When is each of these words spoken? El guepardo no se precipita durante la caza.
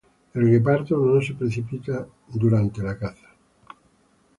El 0.33 0.49
guepardo 0.49 0.97
no 0.97 1.21
se 1.21 1.35
precipita 1.35 2.07
durante 2.33 2.81
la 2.81 2.97
caza. 2.97 3.27